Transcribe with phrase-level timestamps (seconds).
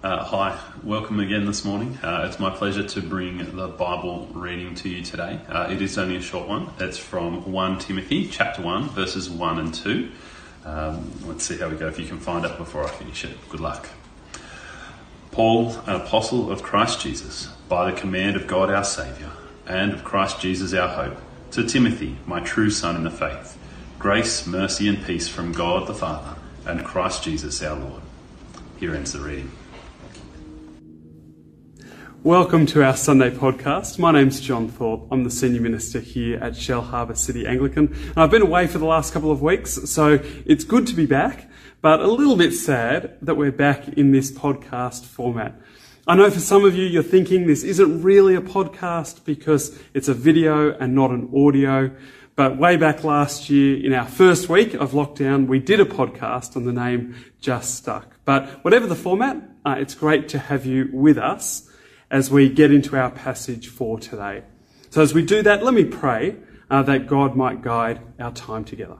[0.00, 1.98] Uh, hi, welcome again this morning.
[2.04, 5.40] Uh, it's my pleasure to bring the Bible reading to you today.
[5.48, 6.70] Uh, it is only a short one.
[6.78, 10.08] It's from 1 Timothy chapter 1, verses 1 and 2.
[10.64, 13.36] Um, let's see how we go if you can find it before I finish it.
[13.48, 13.88] Good luck.
[15.32, 19.32] Paul, an apostle of Christ Jesus, by the command of God our Saviour,
[19.66, 21.20] and of Christ Jesus our hope,
[21.50, 23.58] to Timothy, my true son in the faith,
[23.98, 28.02] grace, mercy, and peace from God the Father and Christ Jesus our Lord.
[28.78, 29.50] Here ends the reading.
[32.24, 33.96] Welcome to our Sunday podcast.
[33.96, 35.06] My name's John Thorpe.
[35.12, 37.94] I'm the senior minister here at Shellharbour City Anglican.
[37.94, 41.06] And I've been away for the last couple of weeks, so it's good to be
[41.06, 41.48] back,
[41.80, 45.60] but a little bit sad that we're back in this podcast format.
[46.08, 50.08] I know for some of you, you're thinking this isn't really a podcast because it's
[50.08, 51.94] a video and not an audio.
[52.34, 56.56] But way back last year, in our first week of lockdown, we did a podcast
[56.56, 58.16] on the name Just Stuck.
[58.24, 61.67] But whatever the format, uh, it's great to have you with us
[62.10, 64.42] as we get into our passage for today.
[64.90, 66.36] So as we do that, let me pray
[66.70, 68.98] uh, that God might guide our time together.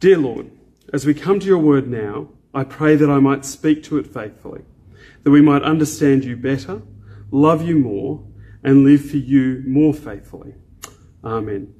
[0.00, 0.50] Dear Lord,
[0.92, 4.06] as we come to your word now, I pray that I might speak to it
[4.06, 4.62] faithfully,
[5.22, 6.82] that we might understand you better,
[7.30, 8.24] love you more,
[8.62, 10.54] and live for you more faithfully.
[11.22, 11.74] Amen.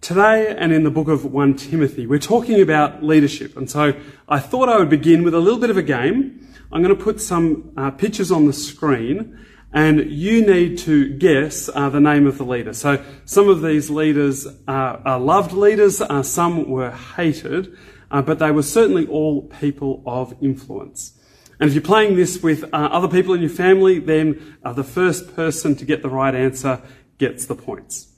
[0.00, 3.56] Today and in the book of 1 Timothy, we're talking about leadership.
[3.56, 3.94] And so
[4.28, 7.02] I thought I would begin with a little bit of a game I'm going to
[7.02, 9.38] put some uh, pictures on the screen
[9.72, 12.72] and you need to guess uh, the name of the leader.
[12.72, 17.76] So some of these leaders are, are loved leaders, uh, some were hated,
[18.10, 21.18] uh, but they were certainly all people of influence.
[21.60, 24.84] And if you're playing this with uh, other people in your family, then uh, the
[24.84, 26.80] first person to get the right answer
[27.18, 28.12] gets the points.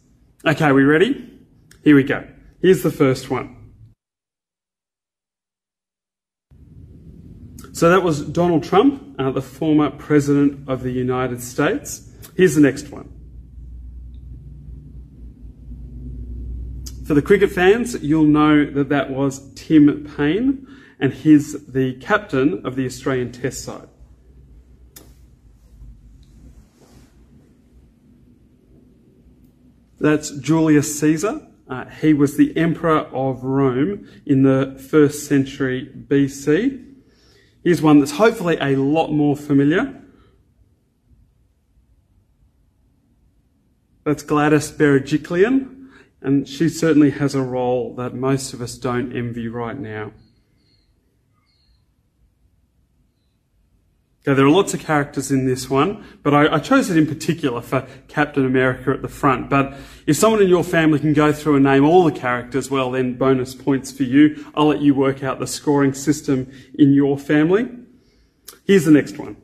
[0.45, 1.39] Okay, we ready?
[1.83, 2.27] Here we go.
[2.61, 3.60] Here's the first one.
[7.81, 12.11] So that was Donald Trump, uh, the former President of the United States.
[12.37, 13.11] Here's the next one.
[17.07, 20.67] For the cricket fans, you'll know that that was Tim Paine,
[20.99, 23.89] and he's the captain of the Australian Test side.
[29.99, 31.49] That's Julius Caesar.
[31.67, 36.89] Uh, he was the emperor of Rome in the first century BC.
[37.63, 40.01] Here's one that's hopefully a lot more familiar.
[44.05, 45.89] That's Gladys Berejiklian,
[46.23, 50.13] and she certainly has a role that most of us don't envy right now.
[54.27, 57.07] Okay, there are lots of characters in this one, but I, I, chose it in
[57.07, 59.49] particular for Captain America at the front.
[59.49, 59.75] But
[60.07, 63.15] if someone in your family can go through and name all the characters, well, then
[63.15, 64.45] bonus points for you.
[64.55, 67.71] I'll let you work out the scoring system in your family.
[68.67, 69.39] Here's the next one.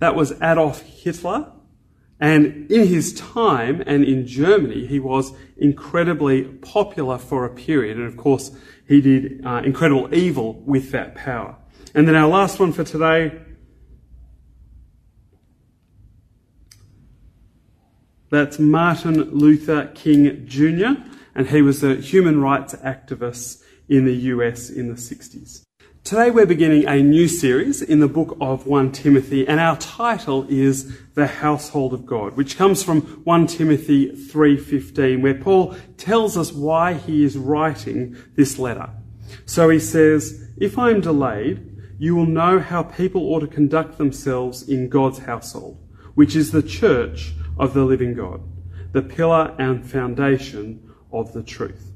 [0.00, 1.52] That was Adolf Hitler.
[2.18, 7.98] And in his time and in Germany, he was incredibly popular for a period.
[7.98, 8.52] And of course,
[8.88, 11.56] he did uh, incredible evil with that power.
[11.94, 13.38] And then our last one for today.
[18.30, 21.00] That's Martin Luther King Jr.,
[21.34, 25.62] and he was a human rights activist in the US in the 60s.
[26.06, 30.46] Today we're beginning a new series in the book of 1 Timothy and our title
[30.48, 36.52] is The Household of God, which comes from 1 Timothy 3:15 where Paul tells us
[36.52, 38.88] why he is writing this letter.
[39.46, 41.62] So he says, "If I am delayed,
[41.98, 45.76] you will know how people ought to conduct themselves in God's household,
[46.14, 48.42] which is the church of the living God,
[48.92, 50.78] the pillar and foundation
[51.12, 51.95] of the truth."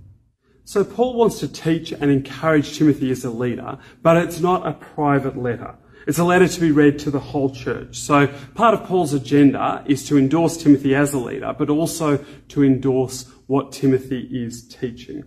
[0.71, 4.73] So Paul wants to teach and encourage Timothy as a leader, but it's not a
[4.73, 5.75] private letter.
[6.07, 7.99] It's a letter to be read to the whole church.
[7.99, 12.63] So part of Paul's agenda is to endorse Timothy as a leader, but also to
[12.63, 15.25] endorse what Timothy is teaching.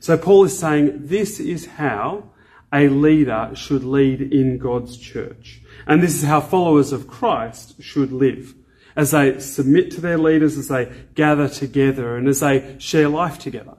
[0.00, 2.32] So Paul is saying this is how
[2.70, 5.62] a leader should lead in God's church.
[5.86, 8.54] And this is how followers of Christ should live.
[8.96, 13.38] As they submit to their leaders, as they gather together, and as they share life
[13.38, 13.78] together.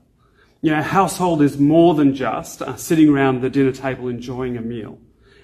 [0.66, 4.58] You know, a household is more than just uh, sitting around the dinner table enjoying
[4.58, 4.98] a meal.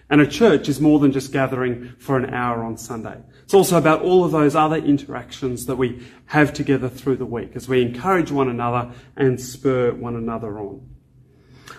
[0.09, 3.21] And a church is more than just gathering for an hour on Sunday.
[3.43, 7.51] It's also about all of those other interactions that we have together through the week
[7.53, 10.89] as we encourage one another and spur one another on.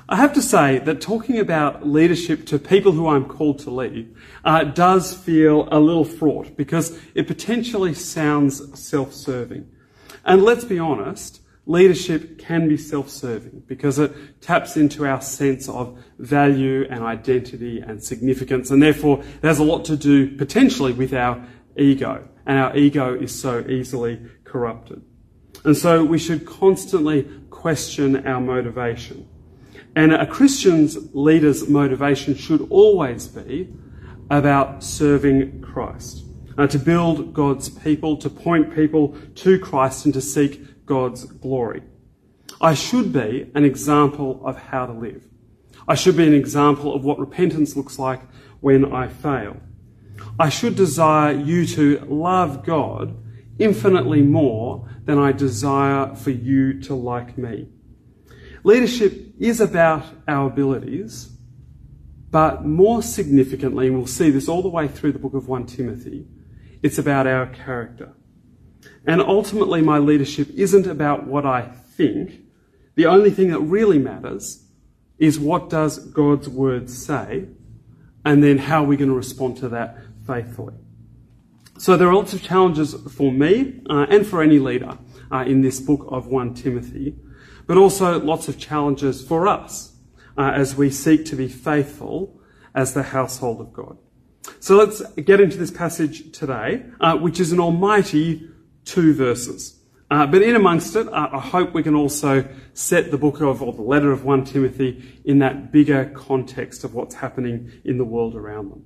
[0.08, 4.14] I have to say that talking about leadership to people who I'm called to lead
[4.44, 9.68] uh, does feel a little fraught because it potentially sounds self-serving.
[10.24, 15.68] And let's be honest, leadership can be self serving because it taps into our sense
[15.68, 20.92] of value and identity and significance, and therefore it has a lot to do potentially
[20.92, 21.44] with our
[21.76, 25.02] ego, and our ego is so easily corrupted.
[25.64, 29.28] And so we should constantly question our motivation.
[29.94, 33.72] And a Christian's leader's motivation should always be
[34.30, 36.24] about serving Christ,
[36.56, 41.82] uh, to build God's people, to point people to Christ, and to seek God's glory.
[42.60, 45.24] I should be an example of how to live.
[45.88, 48.20] I should be an example of what repentance looks like
[48.60, 49.56] when I fail.
[50.38, 53.16] I should desire you to love God
[53.58, 57.68] infinitely more than I desire for you to like me.
[58.64, 61.30] Leadership is about our abilities,
[62.30, 65.66] but more significantly, and we'll see this all the way through the book of 1
[65.66, 66.26] Timothy,
[66.82, 68.14] it's about our character.
[69.06, 72.40] And ultimately, my leadership isn't about what I think.
[72.94, 74.64] The only thing that really matters
[75.18, 77.48] is what does God's word say,
[78.24, 80.74] and then how are we going to respond to that faithfully.
[81.78, 84.98] So there are lots of challenges for me uh, and for any leader
[85.32, 87.16] uh, in this book of 1 Timothy,
[87.66, 89.96] but also lots of challenges for us
[90.36, 92.40] uh, as we seek to be faithful
[92.74, 93.98] as the household of God.
[94.60, 98.48] So let's get into this passage today, uh, which is an almighty
[98.84, 99.78] two verses.
[100.12, 103.72] Uh, but in amongst it, I hope we can also set the book of, or
[103.72, 108.34] the letter of 1 Timothy in that bigger context of what's happening in the world
[108.34, 108.84] around them.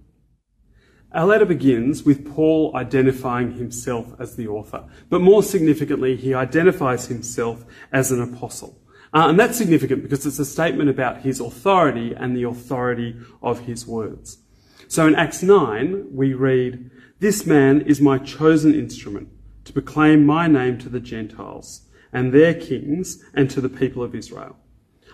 [1.10, 7.06] Our letter begins with Paul identifying himself as the author, but more significantly, he identifies
[7.06, 8.80] himself as an apostle.
[9.12, 13.58] Uh, and that's significant because it's a statement about his authority and the authority of
[13.60, 14.38] his words.
[14.86, 16.88] So in Acts 9, we read,
[17.18, 19.28] This man is my chosen instrument
[19.66, 21.82] to proclaim my name to the Gentiles
[22.12, 24.56] and their kings and to the people of Israel.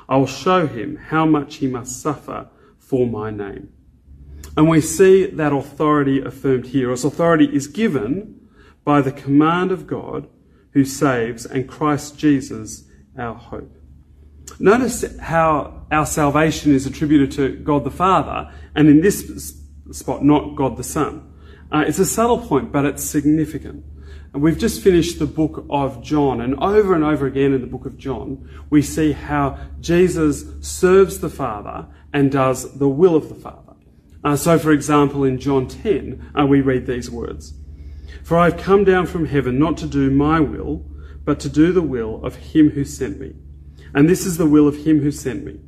[0.08, 3.72] I will show him how much he must suffer for my name.
[4.56, 6.92] And we see that authority affirmed here.
[6.92, 8.40] As authority is given
[8.84, 10.28] by the command of God
[10.72, 12.84] who saves and Christ Jesus
[13.18, 13.74] our hope.
[14.58, 19.54] Notice how our salvation is attributed to God the Father, and in this
[19.92, 21.32] spot, not God the Son.
[21.70, 23.84] Uh, it's a subtle point, but it's significant.
[24.32, 27.66] And we've just finished the book of John, and over and over again in the
[27.66, 33.28] book of John, we see how Jesus serves the Father and does the will of
[33.28, 33.74] the Father.
[34.24, 37.54] Uh, so, for example, in John 10, uh, we read these words
[38.22, 40.86] For I have come down from heaven not to do my will,
[41.24, 43.34] but to do the will of him who sent me.
[43.94, 45.60] And this is the will of him who sent me,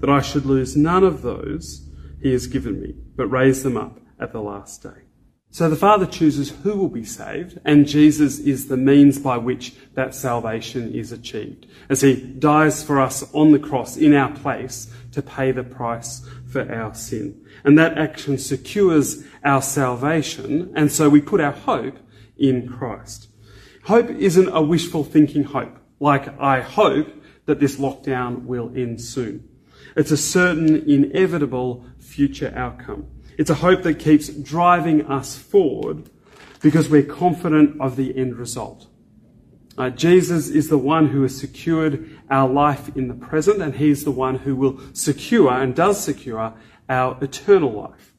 [0.00, 1.88] that I should lose none of those
[2.20, 5.07] he has given me, but raise them up at the last day.
[5.50, 9.74] So the Father chooses who will be saved, and Jesus is the means by which
[9.94, 14.92] that salvation is achieved, as he dies for us on the cross in our place
[15.12, 17.44] to pay the price for our sin.
[17.64, 21.96] And that action secures our salvation, and so we put our hope
[22.36, 23.28] in Christ.
[23.84, 27.08] Hope isn't a wishful thinking hope, like I hope
[27.46, 29.48] that this lockdown will end soon.
[29.96, 33.06] It's a certain, inevitable future outcome.
[33.38, 36.10] It's a hope that keeps driving us forward
[36.60, 38.88] because we're confident of the end result.
[39.78, 44.02] Uh, Jesus is the one who has secured our life in the present, and He's
[44.02, 46.52] the one who will secure and does secure
[46.88, 48.12] our eternal life.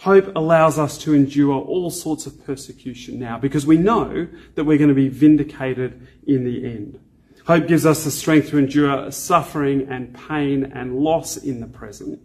[0.00, 4.78] Hope allows us to endure all sorts of persecution now because we know that we're
[4.78, 6.98] going to be vindicated in the end.
[7.44, 12.18] Hope gives us the strength to endure suffering and pain and loss in the present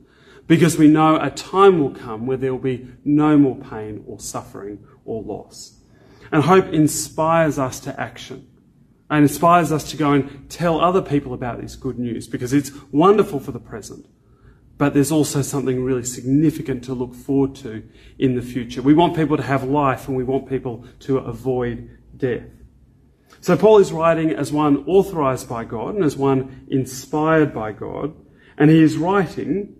[0.48, 4.20] because we know a time will come where there will be no more pain or
[4.20, 5.80] suffering or loss.
[6.32, 8.48] And hope inspires us to action
[9.10, 12.72] and inspires us to go and tell other people about this good news because it's
[12.92, 14.08] wonderful for the present.
[14.78, 18.82] But there's also something really significant to look forward to in the future.
[18.82, 22.48] We want people to have life and we want people to avoid death.
[23.40, 28.16] So Paul is writing as one authorized by God and as one inspired by God,
[28.58, 29.76] and he is writing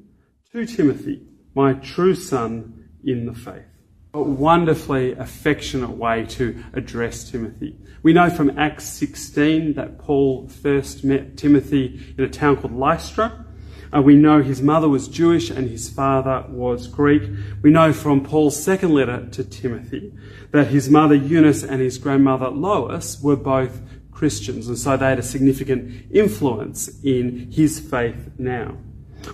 [0.54, 1.20] to Timothy,
[1.56, 3.66] my true son in the faith.
[4.14, 7.76] A wonderfully affectionate way to address Timothy.
[8.04, 13.48] We know from Acts 16 that Paul first met Timothy in a town called Lystra.
[13.92, 17.24] Uh, we know his mother was Jewish and his father was Greek.
[17.64, 20.14] We know from Paul's second letter to Timothy
[20.52, 23.82] that his mother Eunice and his grandmother Lois were both
[24.12, 28.78] Christians, and so they had a significant influence in his faith now.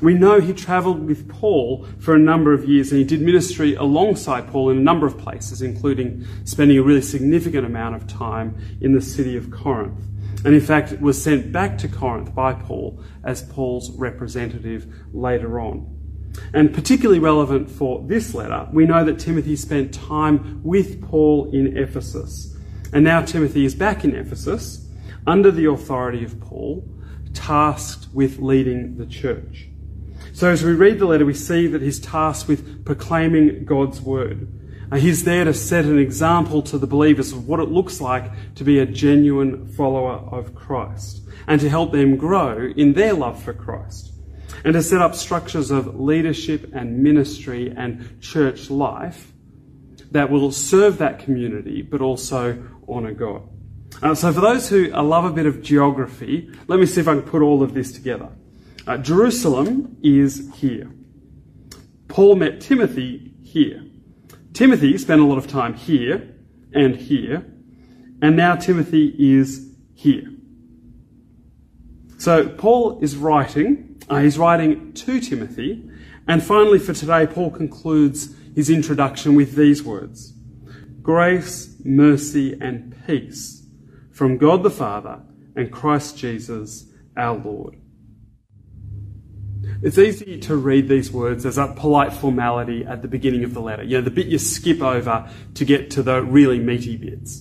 [0.02, 3.76] We know he travelled with Paul for a number of years and he did ministry
[3.76, 8.56] alongside Paul in a number of places, including spending a really significant amount of time
[8.82, 10.00] in the city of Corinth.
[10.46, 15.96] And in fact, was sent back to Corinth by Paul as Paul's representative later on.
[16.54, 21.78] And particularly relevant for this letter, we know that Timothy spent time with Paul in
[21.78, 22.56] Ephesus.
[22.94, 24.88] And now Timothy is back in Ephesus
[25.28, 26.88] under the authority of Paul,
[27.34, 29.68] tasked with leading the church.
[30.40, 34.48] So as we read the letter, we see that he's tasked with proclaiming God's word.
[34.90, 38.32] Uh, he's there to set an example to the believers of what it looks like
[38.56, 43.44] to be a genuine follower of Christ and to help them grow in their love
[43.44, 44.14] for Christ
[44.64, 49.34] and to set up structures of leadership and ministry and church life
[50.12, 53.42] that will serve that community but also honour God.
[54.02, 57.16] Uh, so, for those who love a bit of geography, let me see if I
[57.16, 58.30] can put all of this together.
[58.88, 60.92] Uh, Jerusalem is here.
[62.08, 63.84] Paul met Timothy here.
[64.54, 66.36] Timothy spent a lot of time here
[66.74, 67.46] and here,
[68.22, 70.32] and now Timothy is here.
[72.18, 75.90] So Paul is writing, uh, he's writing to Timothy,
[76.28, 80.34] and finally for today, Paul concludes his introduction with these words
[81.02, 83.66] Grace, mercy, and peace
[84.12, 85.22] from God the Father
[85.56, 87.78] and Christ Jesus our Lord.
[89.82, 93.62] It's easy to read these words as a polite formality at the beginning of the
[93.62, 93.82] letter.
[93.82, 97.40] You know, the bit you skip over to get to the really meaty bits.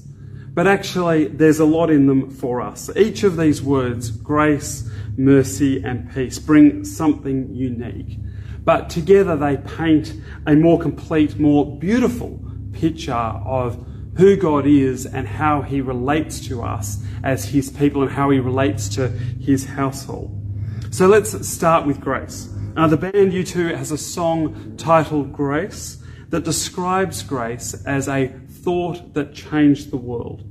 [0.55, 2.91] But actually, there's a lot in them for us.
[2.97, 8.19] Each of these words, grace, mercy, and peace, bring something unique.
[8.65, 10.15] But together they paint
[10.47, 12.41] a more complete, more beautiful
[12.73, 13.85] picture of
[14.17, 18.39] who God is and how he relates to us as his people and how he
[18.39, 20.48] relates to his household.
[20.91, 22.49] So let's start with grace.
[22.75, 29.15] Now, the band U2 has a song titled Grace that describes grace as a thought
[29.15, 30.45] that changed the world.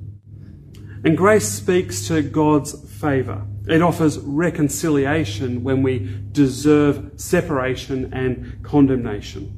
[1.03, 3.45] And grace speaks to God's favour.
[3.67, 9.53] It offers reconciliation when we deserve separation and condemnation.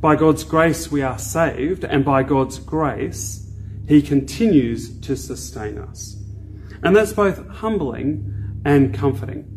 [0.00, 3.50] By God's grace, we are saved, and by God's grace,
[3.88, 6.16] He continues to sustain us.
[6.82, 9.49] And that's both humbling and comforting.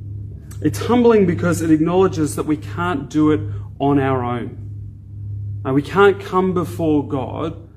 [0.64, 3.42] It's humbling because it acknowledges that we can't do it
[3.82, 5.62] on our own.
[5.66, 7.70] Uh, we can't come before God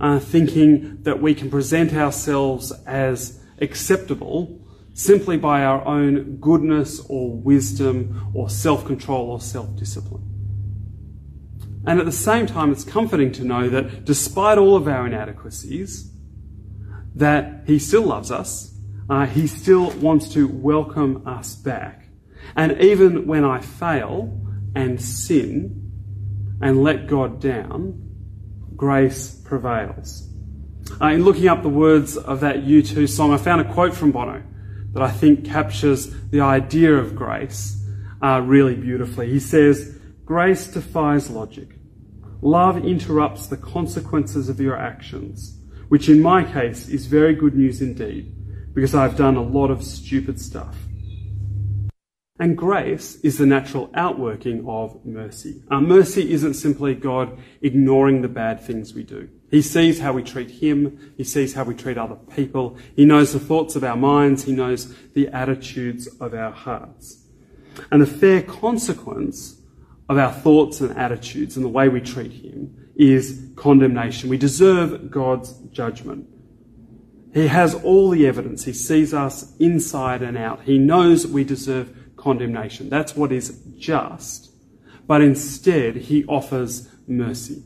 [0.00, 4.60] uh, thinking that we can present ourselves as acceptable
[4.92, 10.28] simply by our own goodness or wisdom or self control or self discipline.
[11.86, 16.10] And at the same time, it's comforting to know that despite all of our inadequacies,
[17.14, 18.76] that He still loves us,
[19.08, 22.01] uh, He still wants to welcome us back
[22.56, 24.40] and even when I fail
[24.74, 27.98] and sin and let God down,
[28.76, 30.28] grace prevails.
[31.00, 34.12] Uh, in looking up the words of that U2 song, I found a quote from
[34.12, 34.42] Bono
[34.92, 37.82] that I think captures the idea of grace
[38.22, 39.30] uh, really beautifully.
[39.30, 41.68] He says, Grace defies logic.
[42.40, 45.58] Love interrupts the consequences of your actions,
[45.88, 48.34] which in my case is very good news indeed,
[48.74, 50.76] because I've done a lot of stupid stuff.
[52.42, 55.62] And grace is the natural outworking of mercy.
[55.70, 59.28] Our mercy isn't simply God ignoring the bad things we do.
[59.48, 61.14] He sees how we treat Him.
[61.16, 62.78] He sees how we treat other people.
[62.96, 64.42] He knows the thoughts of our minds.
[64.42, 67.22] He knows the attitudes of our hearts.
[67.92, 69.60] And the fair consequence
[70.08, 74.28] of our thoughts and attitudes and the way we treat Him is condemnation.
[74.28, 76.26] We deserve God's judgment.
[77.32, 78.64] He has all the evidence.
[78.64, 80.62] He sees us inside and out.
[80.64, 82.88] He knows we deserve condemnation.
[82.88, 84.52] That's what is just.
[85.06, 87.64] But instead, he offers mercy.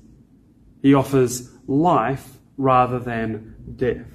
[0.80, 4.06] He offers life rather than death.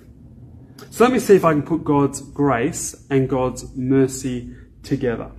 [0.90, 5.32] So let me see if I can put God's grace and God's mercy together.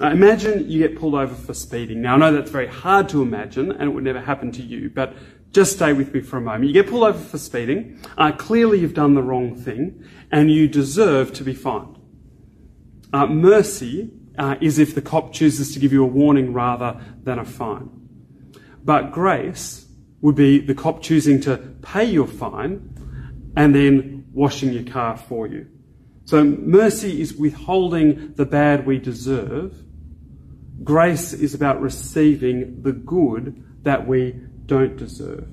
[0.00, 2.02] Uh, imagine you get pulled over for speeding.
[2.02, 4.90] Now, I know that's very hard to imagine and it would never happen to you,
[4.90, 5.14] but
[5.52, 6.66] just stay with me for a moment.
[6.66, 8.00] You get pulled over for speeding.
[8.16, 11.96] Uh, clearly, you've done the wrong thing and you deserve to be fined.
[13.12, 17.38] Uh, mercy uh, is if the cop chooses to give you a warning rather than
[17.38, 17.90] a fine.
[18.84, 19.86] But grace
[20.20, 22.94] would be the cop choosing to pay your fine
[23.56, 25.66] and then washing your car for you.
[26.24, 29.74] So mercy is withholding the bad we deserve.
[30.84, 35.48] Grace is about receiving the good that we don't deserve.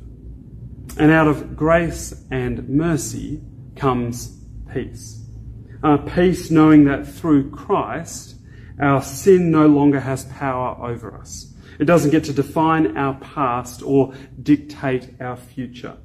[0.98, 3.42] And out of grace and mercy
[3.76, 4.38] comes
[4.72, 5.22] peace.
[5.84, 8.35] Uh, peace knowing that through Christ
[8.80, 11.54] our sin no longer has power over us.
[11.80, 15.98] It doesn't get to define our past or dictate our future.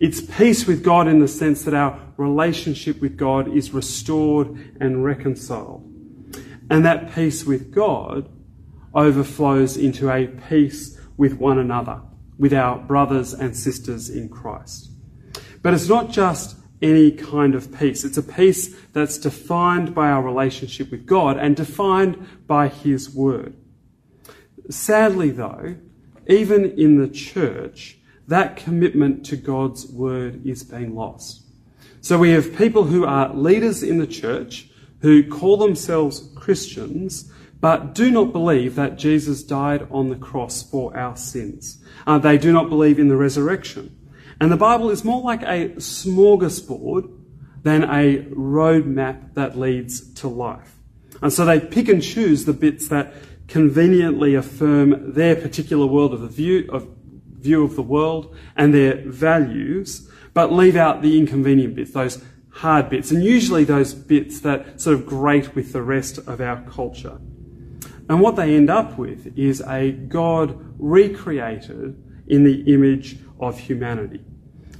[0.00, 5.04] It's peace with God in the sense that our relationship with God is restored and
[5.04, 5.88] reconciled.
[6.70, 8.28] And that peace with God
[8.94, 12.00] overflows into a peace with one another,
[12.38, 14.90] with our brothers and sisters in Christ.
[15.62, 18.04] But it's not just any kind of peace.
[18.04, 23.56] It's a peace that's defined by our relationship with God and defined by His Word.
[24.68, 25.76] Sadly, though,
[26.26, 27.98] even in the church,
[28.28, 31.42] that commitment to God's Word is being lost.
[32.00, 34.68] So we have people who are leaders in the church
[35.02, 40.96] who call themselves Christians, but do not believe that Jesus died on the cross for
[40.96, 41.82] our sins.
[42.06, 43.96] Uh, they do not believe in the resurrection.
[44.42, 47.16] And the Bible is more like a smorgasbord
[47.62, 50.78] than a roadmap that leads to life.
[51.22, 53.14] And so they pick and choose the bits that
[53.46, 56.88] conveniently affirm their particular world of the view of
[57.38, 62.20] view of the world and their values, but leave out the inconvenient bits, those
[62.50, 66.60] hard bits, and usually those bits that sort of grate with the rest of our
[66.62, 67.16] culture.
[68.08, 74.20] And what they end up with is a God recreated in the image of humanity.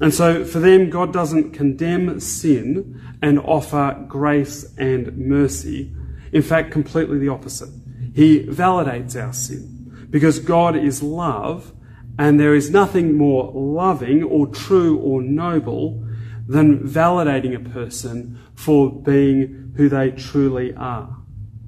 [0.01, 5.93] And so for them, God doesn't condemn sin and offer grace and mercy.
[6.33, 7.71] In fact, completely the opposite.
[8.15, 11.73] He validates our sin because God is love
[12.19, 16.07] and there is nothing more loving or true or noble
[16.47, 21.17] than validating a person for being who they truly are,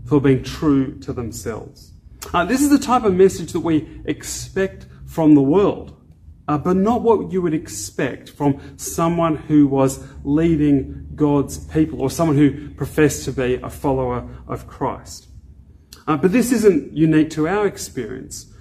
[0.06, 1.92] for being true to themselves.
[2.32, 5.96] Uh, this is the type of message that we expect from the world
[6.46, 12.10] uh, but not what you would expect from someone who was leading God's people or
[12.10, 15.28] someone who professed to be a follower of Christ.
[16.06, 18.52] Uh, but this isn't unique to our experience.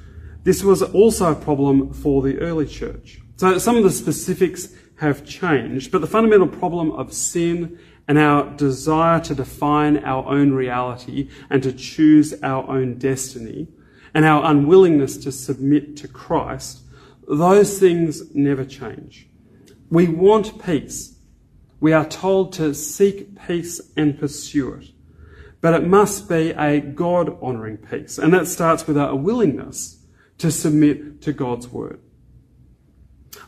[0.43, 3.19] This was also a problem for the early church.
[3.35, 8.49] So some of the specifics have changed, but the fundamental problem of sin and our
[8.55, 13.67] desire to define our own reality and to choose our own destiny
[14.13, 16.82] and our unwillingness to submit to Christ
[17.27, 19.27] those things never change.
[19.89, 21.17] We want peace.
[21.79, 24.89] We are told to seek peace and pursue it.
[25.61, 28.17] But it must be a God honouring peace.
[28.17, 29.99] And that starts with a willingness
[30.39, 31.99] to submit to God's word.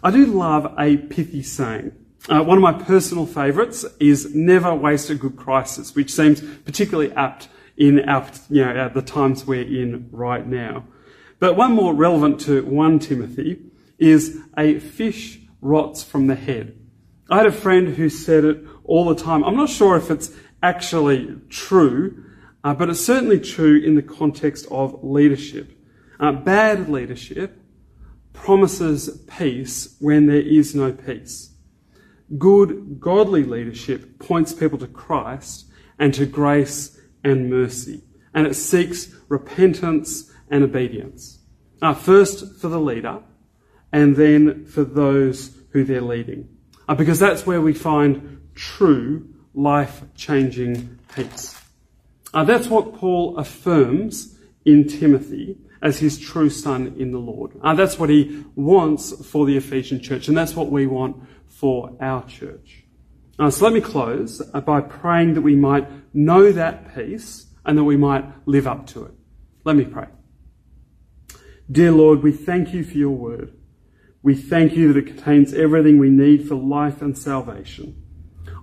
[0.03, 1.91] I do love a pithy saying.
[2.27, 7.11] Uh, one of my personal favourites is never waste a good crisis, which seems particularly
[7.13, 10.85] apt in our, you know, the times we're in right now.
[11.45, 13.59] But one more relevant to 1 Timothy
[13.99, 16.75] is a fish rots from the head.
[17.29, 19.43] I had a friend who said it all the time.
[19.43, 20.31] I'm not sure if it's
[20.63, 22.25] actually true,
[22.63, 25.79] uh, but it's certainly true in the context of leadership.
[26.19, 27.61] Uh, bad leadership
[28.33, 31.51] promises peace when there is no peace.
[32.39, 35.67] Good, godly leadership points people to Christ
[35.99, 38.01] and to grace and mercy,
[38.33, 41.39] and it seeks repentance and obedience.
[41.81, 43.21] Uh, first for the leader,
[43.91, 46.49] and then for those who they're leading.
[46.87, 51.59] Uh, because that's where we find true life changing peace.
[52.33, 57.51] Uh, that's what Paul affirms in Timothy as his true son in the Lord.
[57.61, 61.15] Uh, that's what he wants for the Ephesian church, and that's what we want
[61.47, 62.83] for our church.
[63.37, 67.77] Uh, so let me close uh, by praying that we might know that peace and
[67.77, 69.11] that we might live up to it.
[69.63, 70.07] Let me pray.
[71.71, 73.51] Dear Lord, we thank you for your word.
[74.21, 78.01] We thank you that it contains everything we need for life and salvation.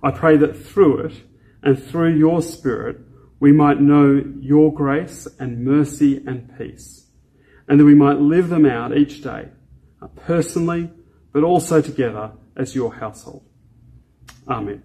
[0.01, 1.13] I pray that through it
[1.61, 2.97] and through your Spirit,
[3.39, 7.07] we might know your grace and mercy and peace,
[7.67, 9.49] and that we might live them out each day,
[10.01, 10.89] uh, personally,
[11.33, 13.43] but also together as your household.
[14.47, 14.83] Amen.